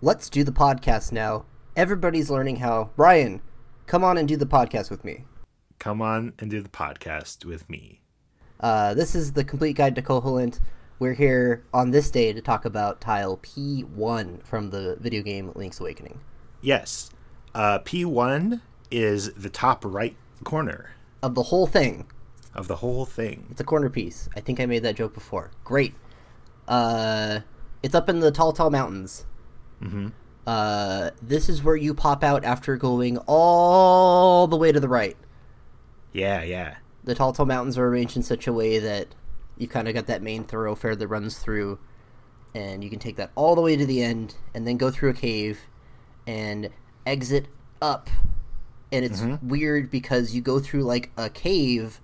let's 0.00 0.28
do 0.28 0.44
the 0.44 0.52
podcast 0.52 1.12
now. 1.12 1.44
Everybody's 1.76 2.30
learning 2.30 2.56
how. 2.56 2.90
Ryan, 2.96 3.40
come 3.86 4.04
on 4.04 4.18
and 4.18 4.26
do 4.28 4.36
the 4.36 4.46
podcast 4.46 4.90
with 4.90 5.04
me. 5.04 5.24
Come 5.78 6.02
on 6.02 6.34
and 6.38 6.50
do 6.50 6.60
the 6.60 6.68
podcast 6.68 7.44
with 7.44 7.68
me. 7.70 8.00
Uh, 8.58 8.92
this 8.94 9.14
is 9.14 9.32
the 9.32 9.44
complete 9.44 9.76
guide 9.76 9.94
to 9.94 10.02
Koholint. 10.02 10.60
We're 10.98 11.14
here 11.14 11.64
on 11.72 11.90
this 11.92 12.10
day 12.10 12.32
to 12.34 12.42
talk 12.42 12.66
about 12.66 13.00
tile 13.00 13.38
P1 13.38 14.44
from 14.44 14.70
the 14.70 14.96
video 15.00 15.22
game 15.22 15.50
Link's 15.54 15.80
Awakening. 15.80 16.20
Yes. 16.60 17.10
Uh, 17.54 17.78
P1 17.78 18.60
is 18.90 19.32
the 19.32 19.48
top 19.48 19.82
right 19.84 20.14
corner 20.44 20.90
Of 21.22 21.34
the 21.34 21.44
whole 21.44 21.66
thing, 21.66 22.06
of 22.54 22.68
the 22.68 22.76
whole 22.76 23.06
thing. 23.06 23.46
it's 23.50 23.60
a 23.60 23.64
corner 23.64 23.88
piece. 23.88 24.28
I 24.36 24.40
think 24.40 24.60
I 24.60 24.66
made 24.66 24.82
that 24.82 24.96
joke 24.96 25.14
before. 25.14 25.50
Great. 25.64 25.94
Uh, 26.68 27.40
it's 27.82 27.94
up 27.94 28.08
in 28.10 28.20
the 28.20 28.30
Tal 28.30 28.52
Tal 28.52 28.70
Mountains. 28.70 29.24
Mm-hmm. 29.82 30.08
Uh, 30.46 31.10
this 31.22 31.48
is 31.48 31.62
where 31.62 31.76
you 31.76 31.94
pop 31.94 32.24
out 32.24 32.44
after 32.44 32.76
going 32.76 33.18
all 33.26 34.46
the 34.46 34.56
way 34.56 34.72
to 34.72 34.80
the 34.80 34.88
right. 34.88 35.16
Yeah, 36.12 36.42
yeah. 36.42 36.76
the 37.04 37.14
Tal 37.14 37.32
Tal 37.32 37.46
mountains 37.46 37.78
are 37.78 37.86
arranged 37.86 38.16
in 38.16 38.22
such 38.22 38.46
a 38.46 38.52
way 38.52 38.78
that 38.78 39.08
you've 39.58 39.70
kind 39.70 39.86
of 39.86 39.94
got 39.94 40.06
that 40.06 40.22
main 40.22 40.44
thoroughfare 40.44 40.96
that 40.96 41.06
runs 41.06 41.38
through 41.38 41.78
and 42.54 42.82
you 42.82 42.90
can 42.90 42.98
take 42.98 43.16
that 43.16 43.30
all 43.36 43.54
the 43.54 43.60
way 43.60 43.76
to 43.76 43.86
the 43.86 44.02
end 44.02 44.34
and 44.54 44.66
then 44.66 44.76
go 44.76 44.90
through 44.90 45.10
a 45.10 45.14
cave 45.14 45.60
and 46.26 46.68
exit 47.06 47.46
up 47.80 48.10
and 48.90 49.04
it's 49.04 49.22
weird 49.40 49.88
because 49.88 50.34
you 50.34 50.40
go 50.40 50.58
through 50.58 50.82
like 50.82 51.10
a 51.16 51.30
cave 51.30 52.00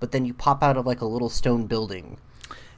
but 0.00 0.10
then 0.10 0.24
you 0.24 0.34
pop 0.34 0.64
out 0.64 0.76
of 0.76 0.84
like 0.84 1.00
a 1.00 1.06
little 1.06 1.28
stone 1.28 1.66
building 1.66 2.18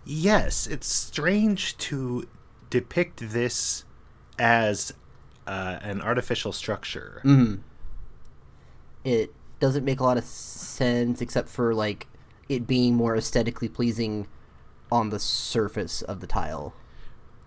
Yes, 0.09 0.69
it's 0.69 0.87
strange 0.87 1.77
to 1.79 2.29
depict 2.71 3.33
this 3.33 3.85
as 4.39 4.93
uh, 5.47 5.79
an 5.83 6.01
artificial 6.03 6.53
structure. 6.53 7.23
it 9.05 9.33
doesn't 9.61 9.85
make 9.85 10.01
a 10.01 10.05
lot 10.05 10.19
of 10.19 10.25
sense 10.25 11.21
except 11.21 11.49
for 11.49 11.75
like 11.75 12.07
it 12.49 12.67
being 12.67 12.95
more 12.95 13.17
aesthetically 13.17 13.69
pleasing 13.69 14.27
on 14.91 15.11
the 15.11 15.19
surface 15.19 16.03
of 16.03 16.21
the 16.21 16.27
tile 16.27 16.75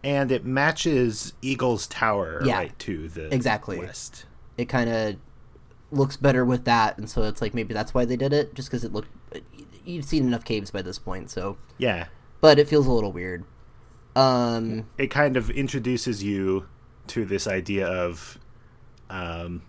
And 0.04 0.32
it 0.32 0.46
matches 0.46 1.34
Eagle's 1.42 1.86
Tower 1.88 2.42
Yeah. 2.46 2.58
right 2.58 2.80
to 2.80 3.10
the 3.10 3.34
Exactly. 3.34 3.80
west. 3.80 4.26
it 4.58 4.66
kind 4.70 4.90
of 4.90 5.16
looks 5.92 6.16
better 6.18 6.46
with 6.46 6.66
that, 6.66 6.98
and 6.98 7.10
so 7.10 7.24
it's 7.24 7.42
like 7.42 7.54
maybe 7.54 7.74
that's 7.74 7.94
why 7.96 8.06
they 8.06 8.16
did 8.16 8.32
it, 8.32 8.54
just 8.54 8.70
because 8.70 8.84
it 8.84 8.94
looked. 8.94 9.10
You've 9.86 10.06
seen 10.06 10.26
enough 10.28 10.46
caves 10.46 10.70
by 10.70 10.82
this 10.84 11.00
point, 11.00 11.30
so 11.32 11.58
Yeah. 11.78 12.08
but 12.42 12.60
it 12.60 12.68
feels 12.68 12.86
a 12.88 12.92
little 12.92 13.12
weird. 13.12 13.44
Um, 14.16 14.86
It 14.98 15.08
kind 15.08 15.36
of 15.36 15.50
introduces 15.50 16.24
you 16.24 16.68
to 17.10 17.26
this 17.26 17.48
idea 17.48 17.88
of 17.88 18.40
um, 19.10 19.64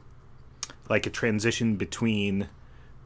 like 0.89 1.07
a 1.07 1.11
transition 1.11 1.77
between 1.77 2.49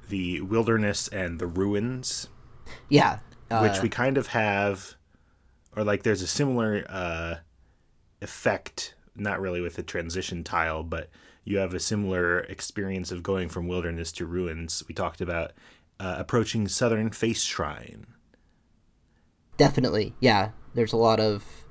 the 0.09 0.41
wilderness 0.41 1.09
and 1.09 1.39
the 1.39 1.47
ruins. 1.47 2.29
yeah, 2.89 3.21
uh, 3.51 3.61
which 3.61 3.81
we 3.83 3.89
kind 3.89 4.19
of 4.19 4.29
have, 4.29 4.95
or 5.77 5.85
like 5.85 6.03
there's 6.03 6.23
a 6.23 6.27
similar 6.27 6.85
uh, 6.89 7.37
effect, 8.21 8.95
not 9.15 9.41
really 9.41 9.61
with 9.61 9.77
the 9.77 9.83
transition 9.83 10.45
tile, 10.45 10.83
but 10.83 11.09
you 11.45 11.59
have 11.59 11.75
a 11.75 11.81
similar 11.81 12.41
experience 12.41 13.13
of 13.13 13.23
going 13.23 13.49
from 13.49 13.69
wilderness 13.69 14.11
to 14.13 14.27
ruins. 14.27 14.83
We 14.89 14.95
talked 14.95 15.21
about 15.21 15.53
uh, 16.01 16.17
approaching 16.19 16.69
Southern 16.69 17.11
Face 17.11 17.43
Shrine. 17.43 18.07
definitely, 19.57 20.15
yeah. 20.21 20.51
There's 20.75 20.93
a 20.93 20.97
lot 20.97 21.21
of 21.21 21.64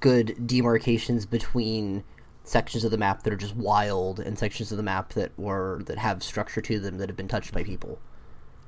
good 0.00 0.46
demarcations 0.46 1.26
between 1.26 2.04
sections 2.42 2.84
of 2.84 2.90
the 2.90 2.98
map 2.98 3.22
that 3.22 3.32
are 3.32 3.36
just 3.36 3.54
wild 3.54 4.18
and 4.18 4.38
sections 4.38 4.70
of 4.72 4.76
the 4.76 4.82
map 4.82 5.12
that 5.12 5.38
were 5.38 5.82
that 5.86 5.98
have 5.98 6.22
structure 6.22 6.60
to 6.60 6.80
them 6.80 6.98
that 6.98 7.08
have 7.08 7.16
been 7.16 7.28
touched 7.28 7.52
by 7.52 7.62
people. 7.62 7.98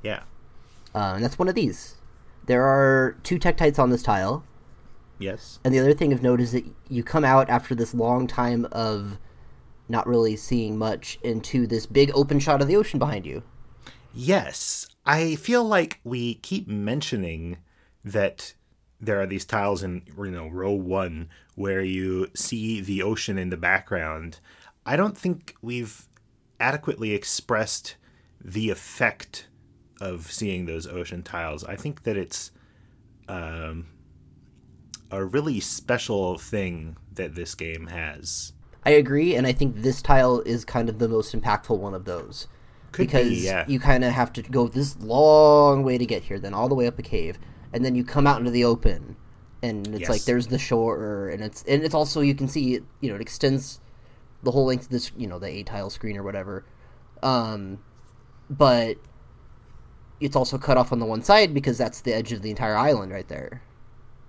Yeah. 0.02 0.22
Uh, 0.94 1.12
and 1.14 1.24
that's 1.24 1.38
one 1.38 1.48
of 1.48 1.54
these. 1.54 1.96
There 2.44 2.64
are 2.64 3.16
two 3.22 3.38
tektites 3.38 3.78
on 3.78 3.90
this 3.90 4.02
tile. 4.02 4.44
Yes. 5.18 5.58
And 5.64 5.72
the 5.72 5.78
other 5.78 5.94
thing 5.94 6.12
of 6.12 6.22
note 6.22 6.40
is 6.40 6.52
that 6.52 6.64
you 6.88 7.02
come 7.02 7.24
out 7.24 7.48
after 7.48 7.74
this 7.74 7.94
long 7.94 8.26
time 8.26 8.66
of 8.72 9.18
not 9.88 10.06
really 10.06 10.36
seeing 10.36 10.76
much 10.76 11.18
into 11.22 11.66
this 11.66 11.86
big 11.86 12.10
open 12.14 12.40
shot 12.40 12.60
of 12.60 12.68
the 12.68 12.76
ocean 12.76 12.98
behind 12.98 13.24
you. 13.26 13.42
Yes. 14.14 14.88
I 15.06 15.36
feel 15.36 15.64
like 15.64 16.00
we 16.04 16.34
keep 16.34 16.68
mentioning 16.68 17.58
that 18.04 18.54
there 19.02 19.20
are 19.20 19.26
these 19.26 19.44
tiles 19.44 19.82
in 19.82 20.02
you 20.16 20.30
know 20.30 20.46
row 20.48 20.72
1 20.72 21.28
where 21.56 21.82
you 21.82 22.28
see 22.34 22.80
the 22.80 23.02
ocean 23.02 23.36
in 23.36 23.50
the 23.50 23.56
background. 23.56 24.38
I 24.86 24.96
don't 24.96 25.18
think 25.18 25.54
we've 25.60 26.06
adequately 26.58 27.12
expressed 27.12 27.96
the 28.42 28.70
effect 28.70 29.48
of 30.00 30.30
seeing 30.30 30.66
those 30.66 30.86
ocean 30.86 31.22
tiles. 31.22 31.64
I 31.64 31.76
think 31.76 32.04
that 32.04 32.16
it's 32.16 32.52
um, 33.28 33.88
a 35.10 35.24
really 35.24 35.60
special 35.60 36.38
thing 36.38 36.96
that 37.12 37.34
this 37.34 37.54
game 37.54 37.88
has. 37.88 38.52
I 38.84 38.90
agree, 38.90 39.36
and 39.36 39.46
I 39.46 39.52
think 39.52 39.76
this 39.76 40.02
tile 40.02 40.40
is 40.40 40.64
kind 40.64 40.88
of 40.88 40.98
the 40.98 41.08
most 41.08 41.38
impactful 41.38 41.78
one 41.78 41.94
of 41.94 42.04
those. 42.04 42.48
Could 42.90 43.06
because 43.06 43.28
be, 43.28 43.36
yeah. 43.36 43.64
you 43.68 43.78
kind 43.78 44.04
of 44.04 44.12
have 44.12 44.32
to 44.34 44.42
go 44.42 44.66
this 44.68 44.98
long 45.00 45.82
way 45.84 45.98
to 45.98 46.06
get 46.06 46.24
here, 46.24 46.38
then 46.38 46.52
all 46.52 46.68
the 46.68 46.74
way 46.74 46.86
up 46.86 46.98
a 46.98 47.02
cave, 47.02 47.38
and 47.72 47.84
then 47.84 47.94
you 47.94 48.04
come 48.04 48.26
out 48.26 48.38
into 48.38 48.50
the 48.50 48.64
open, 48.64 49.16
and 49.62 49.86
it's 49.88 50.00
Yes. 50.02 50.08
like 50.10 50.24
there's 50.24 50.48
the 50.48 50.58
shore, 50.58 51.28
and 51.28 51.42
it's 51.42 51.62
and 51.68 51.82
it's 51.82 51.94
also 51.94 52.20
you 52.20 52.34
can 52.34 52.48
see 52.48 52.74
it, 52.74 52.84
you 53.00 53.08
know, 53.10 53.16
it 53.16 53.20
extends 53.22 53.80
the 54.42 54.50
whole 54.50 54.64
length 54.66 54.84
of 54.84 54.90
this, 54.90 55.12
you 55.16 55.26
know, 55.26 55.38
the 55.38 55.46
eight 55.46 55.66
tile 55.66 55.88
screen 55.90 56.16
or 56.16 56.22
whatever, 56.22 56.64
um, 57.22 57.78
but 58.50 58.96
it's 60.20 60.36
also 60.36 60.58
cut 60.58 60.76
off 60.76 60.92
on 60.92 60.98
the 60.98 61.06
one 61.06 61.22
side 61.22 61.52
because 61.54 61.78
that's 61.78 62.00
the 62.00 62.12
edge 62.14 62.32
of 62.32 62.42
the 62.42 62.50
entire 62.50 62.76
island 62.76 63.12
right 63.12 63.28
there. 63.28 63.62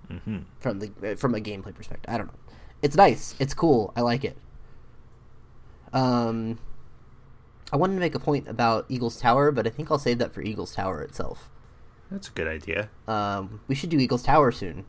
Mm-hmm. 0.09 0.39
From 0.59 0.79
the 0.79 1.15
from 1.15 1.33
a 1.35 1.39
gameplay 1.39 1.73
perspective, 1.73 2.13
I 2.13 2.17
don't 2.17 2.27
know. 2.27 2.39
It's 2.81 2.95
nice. 2.95 3.35
It's 3.39 3.53
cool. 3.53 3.93
I 3.95 4.01
like 4.01 4.23
it. 4.25 4.37
Um, 5.93 6.59
I 7.71 7.77
wanted 7.77 7.93
to 7.95 7.99
make 7.99 8.15
a 8.15 8.19
point 8.19 8.47
about 8.47 8.85
Eagles 8.89 9.19
Tower, 9.19 9.51
but 9.51 9.65
I 9.65 9.69
think 9.69 9.89
I'll 9.89 9.99
save 9.99 10.17
that 10.19 10.33
for 10.33 10.41
Eagles 10.41 10.75
Tower 10.75 11.01
itself. 11.01 11.49
That's 12.13 12.27
a 12.27 12.31
good 12.31 12.47
idea. 12.47 12.89
Um, 13.07 13.61
we 13.67 13.73
should 13.73 13.89
do 13.89 13.97
Eagles 13.97 14.21
Tower 14.21 14.51
soon, 14.51 14.85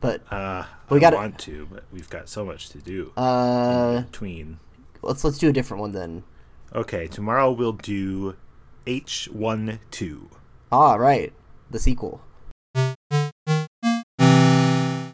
but 0.00 0.20
Uh, 0.30 0.64
We 0.90 1.00
gotta- 1.00 1.16
want 1.16 1.38
to, 1.40 1.66
but 1.72 1.84
we've 1.90 2.10
got 2.10 2.28
so 2.28 2.44
much 2.44 2.68
to 2.70 2.78
do 2.78 3.10
uh, 3.16 4.02
between. 4.02 4.60
let's 5.00 5.24
let's 5.24 5.38
do 5.38 5.48
a 5.48 5.52
different 5.52 5.80
one 5.80 5.92
then. 5.92 6.24
Okay, 6.74 7.06
tomorrow 7.06 7.50
we'll 7.50 7.72
do 7.72 8.36
H12. 8.86 10.28
Ah, 10.70 10.94
right, 10.94 11.32
the 11.70 11.78
sequel. 11.78 12.20